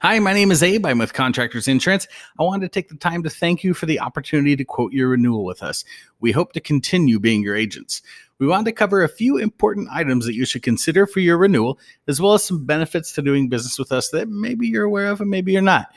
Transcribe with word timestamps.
Hi, 0.00 0.18
my 0.18 0.32
name 0.32 0.50
is 0.50 0.62
Abe. 0.62 0.86
I'm 0.86 0.98
with 0.98 1.12
Contractors 1.12 1.68
Insurance. 1.68 2.06
I 2.38 2.42
wanted 2.42 2.66
to 2.66 2.68
take 2.68 2.88
the 2.88 2.96
time 2.96 3.22
to 3.22 3.30
thank 3.30 3.62
you 3.62 3.74
for 3.74 3.86
the 3.86 4.00
opportunity 4.00 4.56
to 4.56 4.64
quote 4.64 4.92
your 4.92 5.08
renewal 5.08 5.44
with 5.44 5.62
us. 5.62 5.84
We 6.20 6.32
hope 6.32 6.52
to 6.54 6.60
continue 6.60 7.18
being 7.18 7.42
your 7.42 7.56
agents. 7.56 8.02
We 8.38 8.46
want 8.46 8.66
to 8.66 8.72
cover 8.72 9.02
a 9.02 9.08
few 9.08 9.36
important 9.36 9.88
items 9.92 10.24
that 10.26 10.34
you 10.34 10.46
should 10.46 10.62
consider 10.62 11.06
for 11.06 11.20
your 11.20 11.36
renewal, 11.36 11.78
as 12.08 12.20
well 12.20 12.34
as 12.34 12.44
some 12.44 12.64
benefits 12.64 13.12
to 13.12 13.22
doing 13.22 13.48
business 13.48 13.78
with 13.78 13.92
us 13.92 14.08
that 14.10 14.28
maybe 14.28 14.66
you're 14.66 14.84
aware 14.84 15.08
of 15.08 15.20
and 15.20 15.30
maybe 15.30 15.52
you're 15.52 15.62
not 15.62 15.88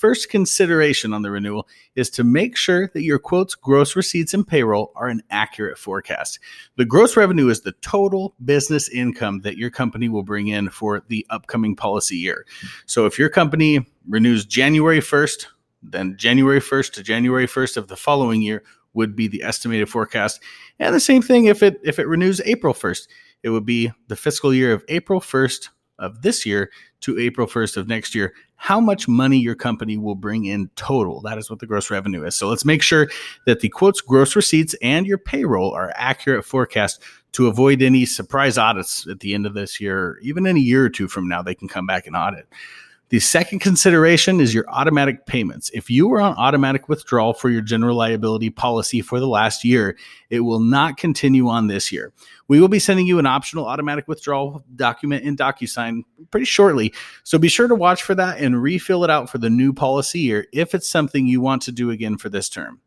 first 0.00 0.30
consideration 0.30 1.12
on 1.12 1.20
the 1.20 1.30
renewal 1.30 1.68
is 1.94 2.08
to 2.08 2.24
make 2.24 2.56
sure 2.56 2.90
that 2.94 3.02
your 3.02 3.18
quotes, 3.18 3.54
gross 3.54 3.94
receipts, 3.94 4.32
and 4.32 4.48
payroll 4.48 4.92
are 4.96 5.08
an 5.08 5.22
accurate 5.30 5.76
forecast. 5.76 6.38
The 6.76 6.86
gross 6.86 7.18
revenue 7.18 7.48
is 7.48 7.60
the 7.60 7.72
total 7.82 8.34
business 8.42 8.88
income 8.88 9.40
that 9.42 9.58
your 9.58 9.68
company 9.68 10.08
will 10.08 10.22
bring 10.22 10.48
in 10.48 10.70
for 10.70 11.02
the 11.08 11.26
upcoming 11.28 11.76
policy 11.76 12.16
year. 12.16 12.46
So 12.86 13.04
if 13.04 13.18
your 13.18 13.28
company 13.28 13.86
renews 14.08 14.46
January 14.46 15.00
1st, 15.00 15.46
then 15.82 16.16
January 16.16 16.60
1st 16.60 16.92
to 16.94 17.02
January 17.02 17.46
1st 17.46 17.76
of 17.76 17.88
the 17.88 17.96
following 17.96 18.40
year 18.40 18.62
would 18.94 19.14
be 19.14 19.28
the 19.28 19.42
estimated 19.42 19.90
forecast. 19.90 20.40
And 20.78 20.94
the 20.94 21.00
same 21.00 21.20
thing 21.20 21.44
if 21.44 21.62
it 21.62 21.78
if 21.84 21.98
it 21.98 22.08
renews 22.08 22.40
April 22.46 22.72
1st, 22.72 23.06
it 23.42 23.50
would 23.50 23.66
be 23.66 23.92
the 24.08 24.16
fiscal 24.16 24.52
year 24.52 24.72
of 24.72 24.82
April 24.88 25.20
1st 25.20 25.68
of 26.00 26.22
this 26.22 26.44
year 26.44 26.70
to 27.02 27.18
April 27.18 27.46
1st 27.46 27.76
of 27.76 27.88
next 27.88 28.14
year, 28.14 28.34
how 28.56 28.80
much 28.80 29.08
money 29.08 29.38
your 29.38 29.54
company 29.54 29.96
will 29.96 30.14
bring 30.14 30.44
in 30.44 30.68
total. 30.76 31.20
That 31.22 31.38
is 31.38 31.48
what 31.48 31.60
the 31.60 31.66
gross 31.66 31.90
revenue 31.90 32.24
is. 32.24 32.36
So 32.36 32.48
let's 32.48 32.64
make 32.64 32.82
sure 32.82 33.08
that 33.46 33.60
the 33.60 33.68
quotes, 33.68 34.00
gross 34.00 34.36
receipts, 34.36 34.74
and 34.82 35.06
your 35.06 35.18
payroll 35.18 35.72
are 35.72 35.92
accurate 35.94 36.44
forecast 36.44 37.00
to 37.32 37.46
avoid 37.46 37.80
any 37.80 38.04
surprise 38.04 38.58
audits 38.58 39.06
at 39.06 39.20
the 39.20 39.34
end 39.34 39.46
of 39.46 39.54
this 39.54 39.80
year, 39.80 40.18
even 40.20 40.46
in 40.46 40.56
a 40.56 40.60
year 40.60 40.84
or 40.84 40.90
two 40.90 41.08
from 41.08 41.28
now, 41.28 41.42
they 41.42 41.54
can 41.54 41.68
come 41.68 41.86
back 41.86 42.06
and 42.06 42.16
audit. 42.16 42.48
The 43.10 43.18
second 43.18 43.58
consideration 43.58 44.40
is 44.40 44.54
your 44.54 44.64
automatic 44.68 45.26
payments. 45.26 45.68
If 45.74 45.90
you 45.90 46.06
were 46.06 46.20
on 46.20 46.36
automatic 46.36 46.88
withdrawal 46.88 47.34
for 47.34 47.50
your 47.50 47.60
general 47.60 47.96
liability 47.96 48.50
policy 48.50 49.00
for 49.00 49.18
the 49.18 49.26
last 49.26 49.64
year, 49.64 49.98
it 50.30 50.40
will 50.40 50.60
not 50.60 50.96
continue 50.96 51.48
on 51.48 51.66
this 51.66 51.90
year. 51.90 52.12
We 52.46 52.60
will 52.60 52.68
be 52.68 52.78
sending 52.78 53.08
you 53.08 53.18
an 53.18 53.26
optional 53.26 53.66
automatic 53.66 54.06
withdrawal 54.06 54.64
document 54.76 55.24
in 55.24 55.36
DocuSign 55.36 56.02
pretty 56.30 56.46
shortly. 56.46 56.94
So 57.24 57.36
be 57.36 57.48
sure 57.48 57.66
to 57.66 57.74
watch 57.74 58.04
for 58.04 58.14
that 58.14 58.38
and 58.38 58.62
refill 58.62 59.02
it 59.02 59.10
out 59.10 59.28
for 59.28 59.38
the 59.38 59.50
new 59.50 59.72
policy 59.72 60.20
year 60.20 60.46
if 60.52 60.72
it's 60.72 60.88
something 60.88 61.26
you 61.26 61.40
want 61.40 61.62
to 61.62 61.72
do 61.72 61.90
again 61.90 62.16
for 62.16 62.28
this 62.28 62.48
term. 62.48 62.80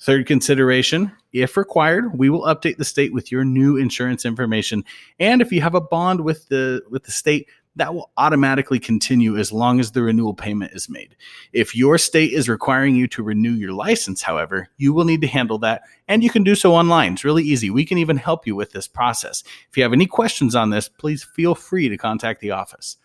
Third 0.00 0.26
consideration, 0.26 1.12
if 1.32 1.56
required, 1.56 2.18
we 2.18 2.30
will 2.30 2.42
update 2.42 2.78
the 2.78 2.84
state 2.84 3.12
with 3.12 3.30
your 3.30 3.44
new 3.44 3.76
insurance 3.76 4.24
information. 4.24 4.84
And 5.18 5.42
if 5.42 5.52
you 5.52 5.60
have 5.60 5.74
a 5.74 5.80
bond 5.80 6.22
with 6.22 6.48
the 6.48 6.82
with 6.88 7.04
the 7.04 7.10
state, 7.10 7.48
that 7.78 7.94
will 7.94 8.10
automatically 8.16 8.78
continue 8.80 9.36
as 9.36 9.52
long 9.52 9.78
as 9.78 9.92
the 9.92 10.02
renewal 10.02 10.34
payment 10.34 10.72
is 10.72 10.88
made. 10.88 11.16
If 11.52 11.76
your 11.76 11.96
state 11.96 12.32
is 12.32 12.48
requiring 12.48 12.96
you 12.96 13.06
to 13.08 13.22
renew 13.22 13.52
your 13.52 13.72
license, 13.72 14.20
however, 14.20 14.68
you 14.76 14.92
will 14.92 15.04
need 15.04 15.20
to 15.22 15.28
handle 15.28 15.58
that 15.60 15.82
and 16.08 16.22
you 16.22 16.28
can 16.28 16.42
do 16.42 16.54
so 16.54 16.74
online. 16.74 17.14
It's 17.14 17.24
really 17.24 17.44
easy. 17.44 17.70
We 17.70 17.84
can 17.84 17.98
even 17.98 18.16
help 18.16 18.46
you 18.46 18.56
with 18.56 18.72
this 18.72 18.88
process. 18.88 19.44
If 19.70 19.76
you 19.76 19.84
have 19.84 19.92
any 19.92 20.06
questions 20.06 20.56
on 20.56 20.70
this, 20.70 20.88
please 20.88 21.22
feel 21.22 21.54
free 21.54 21.88
to 21.88 21.96
contact 21.96 22.40
the 22.40 22.50
office. 22.50 22.96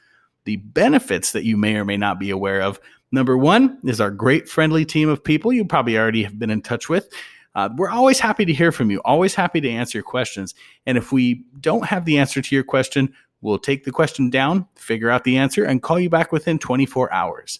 The 0.45 0.57
benefits 0.57 1.31
that 1.31 1.45
you 1.45 1.55
may 1.55 1.75
or 1.75 1.85
may 1.85 1.97
not 1.97 2.19
be 2.19 2.31
aware 2.31 2.61
of 2.61 2.79
number 3.11 3.38
one 3.38 3.77
is 3.83 4.01
our 4.01 4.11
great 4.11 4.49
friendly 4.49 4.85
team 4.85 5.07
of 5.07 5.23
people 5.23 5.53
you 5.53 5.66
probably 5.66 5.97
already 5.97 6.23
have 6.23 6.39
been 6.39 6.49
in 6.49 6.61
touch 6.63 6.89
with. 6.89 7.09
Uh, 7.55 7.69
we're 7.77 7.89
always 7.89 8.19
happy 8.19 8.45
to 8.45 8.53
hear 8.53 8.71
from 8.71 8.89
you, 8.89 8.99
always 9.05 9.35
happy 9.35 9.61
to 9.61 9.69
answer 9.69 9.99
your 9.99 10.03
questions. 10.03 10.55
And 10.88 10.97
if 10.97 11.11
we 11.11 11.44
don't 11.59 11.85
have 11.85 12.05
the 12.05 12.17
answer 12.17 12.41
to 12.41 12.55
your 12.55 12.63
question, 12.63 13.13
We'll 13.44 13.59
take 13.59 13.83
the 13.83 13.91
question 13.91 14.30
down, 14.30 14.67
figure 14.75 15.09
out 15.09 15.25
the 15.25 15.38
answer, 15.38 15.66
and 15.66 15.83
call 15.83 15.99
you 15.99 16.09
back 16.09 16.31
within 16.31 16.58
24 16.58 17.11
hours. 17.13 17.59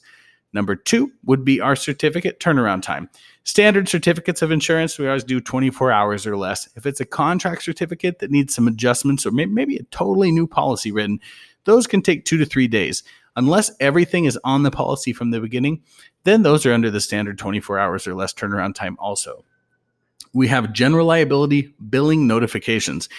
Number 0.54 0.76
two 0.76 1.12
would 1.26 1.44
be 1.44 1.60
our 1.60 1.76
certificate 1.76 2.40
turnaround 2.40 2.84
time. 2.84 3.10
Standard 3.44 3.90
certificates 3.90 4.42
of 4.42 4.52
insurance, 4.52 4.98
we 4.98 5.08
always 5.08 5.24
do 5.26 5.42
24 5.42 5.92
hours 5.92 6.26
or 6.26 6.38
less. 6.38 6.70
If 6.76 6.86
it's 6.86 7.02
a 7.02 7.06
contract 7.06 7.64
certificate 7.64 8.20
that 8.20 8.32
needs 8.32 8.56
some 8.56 8.68
adjustments 8.68 9.26
or 9.26 9.32
maybe 9.32 9.76
a 9.76 9.84
totally 9.84 10.32
new 10.32 10.48
policy 10.48 10.92
written, 10.92 11.20
those 11.66 11.86
can 11.86 12.02
take 12.02 12.24
two 12.24 12.38
to 12.38 12.46
three 12.46 12.68
days. 12.68 13.04
Unless 13.36 13.72
everything 13.80 14.26
is 14.26 14.40
on 14.44 14.64
the 14.64 14.72
policy 14.72 15.12
from 15.12 15.32
the 15.32 15.42
beginning, 15.42 15.82
then 16.24 16.44
those 16.44 16.66
are 16.66 16.74
under 16.74 16.92
the 16.92 17.02
standard 17.02 17.38
24 17.38 17.80
hours 17.80 18.08
or 18.08 18.14
less 18.14 18.34
turnaround 18.34 18.76
time 18.76 18.96
also. 19.00 19.44
We 20.34 20.48
have 20.48 20.72
general 20.72 21.08
liability 21.08 21.74
billing 21.90 22.26
notifications. 22.28 23.10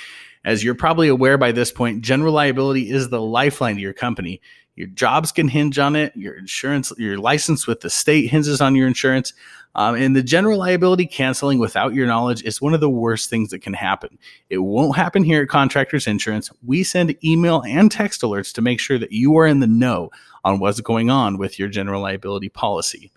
As 0.44 0.62
you're 0.62 0.75
probably 0.75 1.09
aware 1.09 1.38
by 1.38 1.53
this 1.53 1.72
point, 1.72 2.03
general 2.03 2.32
liability 2.34 2.91
is 2.91 3.09
the 3.09 3.21
lifeline 3.21 3.77
to 3.77 3.81
your 3.81 3.94
company. 3.94 4.41
Your 4.77 4.88
jobs 4.88 5.32
can 5.32 5.49
hinge 5.49 5.78
on 5.78 5.97
it. 5.97 6.15
Your 6.16 6.34
insurance, 6.34 6.93
your 6.99 7.16
license 7.16 7.66
with 7.66 7.81
the 7.81 7.91
state 7.91 8.28
hinges 8.28 8.60
on 8.60 8.75
your 8.75 8.87
insurance. 8.87 9.33
Um, 9.77 9.97
and 9.97 10.15
the 10.15 10.22
general 10.22 10.59
liability 10.59 11.06
canceling 11.06 11.59
without 11.59 11.94
your 11.94 12.06
knowledge 12.06 12.43
is 12.44 12.60
one 12.60 12.75
of 12.75 12.81
the 12.81 12.91
worst 12.91 13.31
things 13.31 13.50
that 13.50 13.60
can 13.60 13.75
happen. 13.75 14.19
It 14.50 14.59
won't 14.59 14.97
happen 14.97 15.25
here 15.25 15.43
at 15.43 15.49
Contractors 15.49 16.06
Insurance. 16.06 16.50
We 16.65 16.84
send 16.84 17.16
email 17.25 17.62
and 17.62 17.91
text 17.91 18.22
alerts 18.22 18.53
to 18.54 18.62
make 18.62 18.78
sure 18.81 18.99
that 18.99 19.12
you 19.12 19.37
are 19.37 19.47
in 19.47 19.60
the 19.60 19.66
know 19.66 20.10
on 20.44 20.60
what's 20.60 20.81
going 20.81 21.10
on 21.10 21.38
with 21.38 21.59
your 21.59 21.69
general 21.69 22.03
liability 22.03 22.49
policy. 22.49 23.10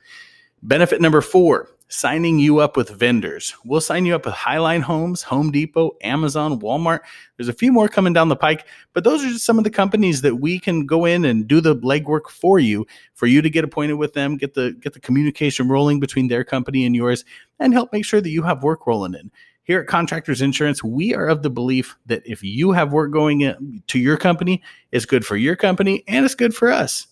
Benefit 0.63 1.01
number 1.01 1.21
four 1.21 1.69
signing 1.89 2.37
you 2.39 2.59
up 2.59 2.75
with 2.75 2.89
vendors. 2.89 3.55
We'll 3.63 3.81
sign 3.81 4.05
you 4.05 4.15
up 4.15 4.25
with 4.25 4.33
Highline 4.35 4.81
Homes, 4.81 5.21
Home 5.23 5.51
Depot, 5.51 5.91
Amazon, 6.01 6.59
Walmart. 6.59 6.99
There's 7.37 7.47
a 7.47 7.53
few 7.53 7.71
more 7.71 7.87
coming 7.87 8.13
down 8.13 8.27
the 8.27 8.35
pike, 8.35 8.65
but 8.93 9.03
those 9.03 9.23
are 9.23 9.29
just 9.29 9.45
some 9.45 9.57
of 9.57 9.63
the 9.63 9.69
companies 9.69 10.21
that 10.21 10.35
we 10.35 10.59
can 10.59 10.85
go 10.85 11.05
in 11.05 11.23
and 11.23 11.47
do 11.47 11.61
the 11.61 11.75
legwork 11.77 12.29
for 12.29 12.59
you, 12.59 12.85
for 13.13 13.27
you 13.27 13.41
to 13.41 13.49
get 13.49 13.63
appointed 13.63 13.93
with 13.93 14.13
them, 14.13 14.37
get 14.37 14.53
the 14.53 14.73
get 14.81 14.93
the 14.93 14.99
communication 14.99 15.69
rolling 15.69 15.99
between 15.99 16.27
their 16.27 16.43
company 16.43 16.85
and 16.85 16.95
yours, 16.95 17.23
and 17.59 17.73
help 17.73 17.93
make 17.93 18.05
sure 18.05 18.21
that 18.21 18.29
you 18.29 18.43
have 18.43 18.63
work 18.63 18.85
rolling 18.85 19.13
in. 19.13 19.31
Here 19.63 19.81
at 19.81 19.87
Contractors 19.87 20.41
Insurance, 20.41 20.81
we 20.81 21.13
are 21.13 21.27
of 21.27 21.43
the 21.43 21.49
belief 21.49 21.97
that 22.05 22.21
if 22.25 22.41
you 22.41 22.71
have 22.71 22.93
work 22.93 23.11
going 23.11 23.41
in, 23.41 23.83
to 23.87 23.99
your 23.99 24.15
company, 24.15 24.63
it's 24.93 25.05
good 25.05 25.25
for 25.25 25.35
your 25.35 25.57
company 25.57 26.05
and 26.07 26.23
it's 26.23 26.35
good 26.35 26.55
for 26.55 26.71
us. 26.71 27.07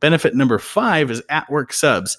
Benefit 0.00 0.34
number 0.34 0.58
five 0.58 1.12
is 1.12 1.22
at 1.28 1.48
work 1.48 1.72
subs. 1.72 2.18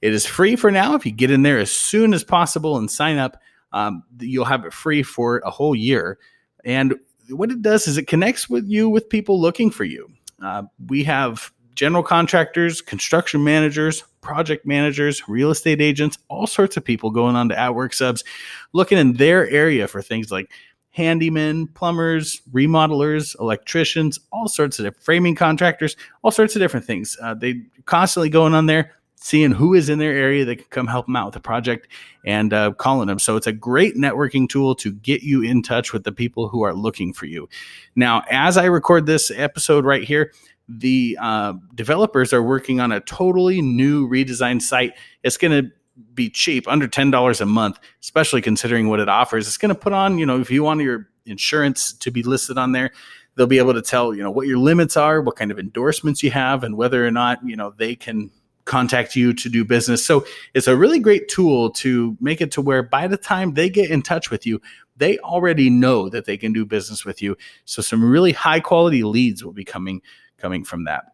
It 0.00 0.12
is 0.12 0.26
free 0.26 0.56
for 0.56 0.70
now. 0.70 0.94
If 0.94 1.04
you 1.04 1.12
get 1.12 1.30
in 1.30 1.42
there 1.42 1.58
as 1.58 1.70
soon 1.70 2.14
as 2.14 2.24
possible 2.24 2.76
and 2.76 2.90
sign 2.90 3.18
up, 3.18 3.40
um, 3.72 4.02
you'll 4.20 4.44
have 4.44 4.64
it 4.64 4.72
free 4.72 5.02
for 5.02 5.38
a 5.38 5.50
whole 5.50 5.74
year. 5.74 6.18
And 6.64 6.94
what 7.30 7.50
it 7.50 7.62
does 7.62 7.86
is 7.86 7.98
it 7.98 8.06
connects 8.06 8.48
with 8.48 8.66
you 8.68 8.88
with 8.88 9.08
people 9.08 9.40
looking 9.40 9.70
for 9.70 9.84
you. 9.84 10.08
Uh, 10.42 10.62
we 10.86 11.04
have 11.04 11.52
general 11.74 12.02
contractors, 12.02 12.80
construction 12.80 13.44
managers, 13.44 14.02
project 14.20 14.66
managers, 14.66 15.28
real 15.28 15.50
estate 15.50 15.80
agents, 15.80 16.18
all 16.28 16.46
sorts 16.46 16.76
of 16.76 16.84
people 16.84 17.10
going 17.10 17.36
on 17.36 17.48
to 17.48 17.58
Outwork 17.58 17.92
subs, 17.92 18.24
looking 18.72 18.98
in 18.98 19.14
their 19.14 19.48
area 19.48 19.86
for 19.86 20.02
things 20.02 20.30
like 20.30 20.50
handymen, 20.96 21.72
plumbers, 21.74 22.42
remodelers, 22.52 23.38
electricians, 23.38 24.18
all 24.32 24.48
sorts 24.48 24.80
of 24.80 24.96
framing 24.96 25.36
contractors, 25.36 25.96
all 26.22 26.30
sorts 26.30 26.56
of 26.56 26.60
different 26.60 26.84
things. 26.84 27.16
Uh, 27.22 27.34
they 27.34 27.62
constantly 27.84 28.28
going 28.28 28.54
on 28.54 28.66
there 28.66 28.92
seeing 29.20 29.50
who 29.50 29.74
is 29.74 29.88
in 29.88 29.98
their 29.98 30.12
area 30.12 30.44
that 30.44 30.56
can 30.56 30.66
come 30.70 30.86
help 30.86 31.06
them 31.06 31.16
out 31.16 31.26
with 31.26 31.34
the 31.34 31.40
project 31.40 31.88
and 32.24 32.52
uh, 32.52 32.72
calling 32.72 33.08
them. 33.08 33.18
So 33.18 33.36
it's 33.36 33.46
a 33.46 33.52
great 33.52 33.96
networking 33.96 34.48
tool 34.48 34.74
to 34.76 34.92
get 34.92 35.22
you 35.22 35.42
in 35.42 35.62
touch 35.62 35.92
with 35.92 36.04
the 36.04 36.12
people 36.12 36.48
who 36.48 36.62
are 36.62 36.74
looking 36.74 37.12
for 37.12 37.26
you. 37.26 37.48
Now, 37.96 38.22
as 38.30 38.56
I 38.56 38.64
record 38.66 39.06
this 39.06 39.30
episode 39.30 39.84
right 39.84 40.04
here, 40.04 40.32
the 40.68 41.18
uh, 41.20 41.54
developers 41.74 42.32
are 42.32 42.42
working 42.42 42.80
on 42.80 42.92
a 42.92 43.00
totally 43.00 43.62
new 43.62 44.08
redesigned 44.08 44.62
site. 44.62 44.92
It's 45.22 45.36
going 45.36 45.64
to 45.64 45.70
be 46.14 46.30
cheap, 46.30 46.68
under 46.68 46.86
$10 46.86 47.40
a 47.40 47.46
month, 47.46 47.78
especially 48.02 48.42
considering 48.42 48.88
what 48.88 49.00
it 49.00 49.08
offers. 49.08 49.46
It's 49.46 49.58
going 49.58 49.74
to 49.74 49.80
put 49.80 49.92
on, 49.92 50.18
you 50.18 50.26
know, 50.26 50.40
if 50.40 50.50
you 50.50 50.62
want 50.62 50.80
your 50.80 51.08
insurance 51.26 51.92
to 51.94 52.10
be 52.10 52.22
listed 52.22 52.58
on 52.58 52.72
there, 52.72 52.92
they'll 53.34 53.46
be 53.46 53.58
able 53.58 53.74
to 53.74 53.82
tell, 53.82 54.14
you 54.14 54.22
know, 54.22 54.30
what 54.30 54.46
your 54.46 54.58
limits 54.58 54.96
are, 54.96 55.20
what 55.20 55.36
kind 55.36 55.50
of 55.50 55.58
endorsements 55.58 56.22
you 56.22 56.30
have, 56.30 56.64
and 56.64 56.76
whether 56.76 57.06
or 57.06 57.10
not, 57.10 57.38
you 57.44 57.56
know, 57.56 57.72
they 57.76 57.96
can 57.96 58.30
contact 58.68 59.16
you 59.16 59.32
to 59.32 59.48
do 59.48 59.64
business. 59.64 60.06
So 60.06 60.24
it's 60.54 60.68
a 60.68 60.76
really 60.76 61.00
great 61.00 61.28
tool 61.28 61.70
to 61.70 62.16
make 62.20 62.40
it 62.40 62.52
to 62.52 62.60
where 62.60 62.84
by 62.84 63.08
the 63.08 63.16
time 63.16 63.54
they 63.54 63.68
get 63.68 63.90
in 63.90 64.02
touch 64.02 64.30
with 64.30 64.46
you, 64.46 64.60
they 64.96 65.18
already 65.18 65.70
know 65.70 66.08
that 66.08 66.26
they 66.26 66.36
can 66.36 66.52
do 66.52 66.64
business 66.64 67.04
with 67.04 67.20
you. 67.20 67.36
So 67.64 67.82
some 67.82 68.08
really 68.08 68.32
high 68.32 68.60
quality 68.60 69.02
leads 69.02 69.44
will 69.44 69.52
be 69.52 69.64
coming 69.64 70.02
coming 70.36 70.64
from 70.64 70.84
that. 70.84 71.06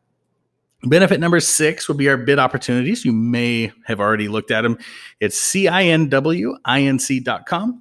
Benefit 0.83 1.19
number 1.19 1.41
six 1.41 1.89
would 1.89 1.97
be 1.97 2.11
our 2.11 2.19
bid 2.19 2.39
opportunities. 2.39 3.06
You 3.06 3.12
may 3.12 3.73
have 3.87 4.01
already 4.01 4.29
looked 4.29 4.51
at 4.51 4.61
them. 4.62 4.77
It's 5.21 5.41
cinwinc.com. 5.41 6.12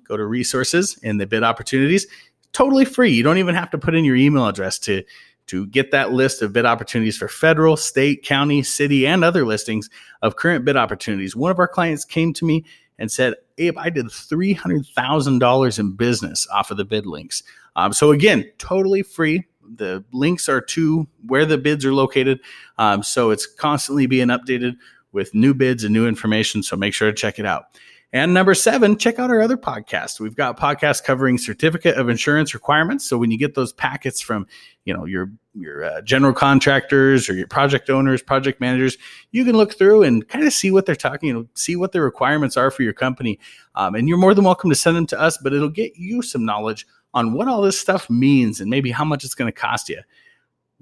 Go 0.07 0.15
to 0.15 0.25
resources 0.25 0.97
and 1.03 1.19
the 1.19 1.25
bid 1.25 1.43
opportunities. 1.43 2.07
Totally 2.53 2.85
free. 2.85 3.11
You 3.11 3.23
don't 3.23 3.39
even 3.39 3.55
have 3.55 3.71
to 3.71 3.77
put 3.77 3.93
in 3.93 4.05
your 4.05 4.15
email 4.15 4.47
address 4.47 4.79
to 4.79 5.03
to 5.47 5.67
get 5.67 5.91
that 5.91 6.11
list 6.11 6.41
of 6.41 6.53
bid 6.53 6.65
opportunities 6.65 7.17
for 7.17 7.27
federal, 7.27 7.75
state, 7.75 8.23
county, 8.23 8.63
city, 8.63 9.05
and 9.05 9.23
other 9.23 9.45
listings 9.45 9.89
of 10.21 10.35
current 10.35 10.65
bid 10.65 10.77
opportunities. 10.77 11.35
One 11.35 11.51
of 11.51 11.59
our 11.59 11.67
clients 11.67 12.05
came 12.05 12.33
to 12.33 12.45
me 12.45 12.65
and 12.99 13.11
said, 13.11 13.35
Abe, 13.57 13.77
I 13.77 13.89
did 13.89 14.05
$300,000 14.05 15.79
in 15.79 15.91
business 15.91 16.47
off 16.53 16.71
of 16.71 16.77
the 16.77 16.85
bid 16.85 17.05
links. 17.05 17.43
Um, 17.75 17.93
so, 17.93 18.11
again, 18.11 18.49
totally 18.57 19.03
free. 19.03 19.45
The 19.75 20.03
links 20.11 20.47
are 20.47 20.61
to 20.61 21.07
where 21.27 21.45
the 21.45 21.57
bids 21.57 21.85
are 21.85 21.93
located. 21.93 22.39
Um, 22.77 23.01
so 23.01 23.31
it's 23.31 23.45
constantly 23.45 24.07
being 24.07 24.27
updated 24.27 24.75
with 25.13 25.33
new 25.33 25.53
bids 25.53 25.83
and 25.83 25.93
new 25.93 26.07
information. 26.07 26.63
So 26.63 26.75
make 26.75 26.93
sure 26.93 27.09
to 27.09 27.15
check 27.15 27.39
it 27.39 27.45
out. 27.45 27.65
And 28.13 28.31
number 28.31 28.53
seven, 28.53 28.95
check 28.95 29.17
out 29.17 29.31
our 29.31 29.41
other 29.41 29.57
podcast. 29.57 30.19
We've 30.19 30.35
got 30.35 30.59
podcasts 30.59 31.03
covering 31.03 31.39
certificate 31.39 31.97
of 31.97 32.09
insurance 32.09 32.53
requirements. 32.53 33.05
So 33.05 33.17
when 33.17 33.31
you 33.31 33.39
get 33.39 33.55
those 33.55 33.73
packets 33.73 34.21
from, 34.21 34.45
you 34.85 34.93
know, 34.93 35.05
your 35.05 35.31
your 35.55 35.83
uh, 35.83 36.01
general 36.01 36.31
contractors 36.31 37.27
or 37.27 37.33
your 37.33 37.47
project 37.47 37.89
owners, 37.89 38.21
project 38.21 38.61
managers, 38.61 38.99
you 39.31 39.43
can 39.43 39.57
look 39.57 39.75
through 39.75 40.03
and 40.03 40.27
kind 40.27 40.45
of 40.45 40.53
see 40.53 40.69
what 40.69 40.85
they're 40.85 40.95
talking, 40.95 41.27
you 41.27 41.33
know, 41.33 41.47
see 41.55 41.75
what 41.75 41.91
the 41.91 42.01
requirements 42.01 42.55
are 42.55 42.69
for 42.69 42.83
your 42.83 42.93
company. 42.93 43.39
Um, 43.73 43.95
and 43.95 44.07
you're 44.07 44.19
more 44.19 44.35
than 44.35 44.45
welcome 44.45 44.69
to 44.69 44.75
send 44.75 44.95
them 44.95 45.07
to 45.07 45.19
us, 45.19 45.39
but 45.39 45.51
it'll 45.51 45.69
get 45.69 45.95
you 45.95 46.21
some 46.21 46.45
knowledge 46.45 46.85
on 47.15 47.33
what 47.33 47.47
all 47.47 47.61
this 47.63 47.79
stuff 47.79 48.09
means 48.11 48.61
and 48.61 48.69
maybe 48.69 48.91
how 48.91 49.05
much 49.05 49.23
it's 49.23 49.35
going 49.35 49.51
to 49.51 49.59
cost 49.59 49.89
you. 49.89 50.01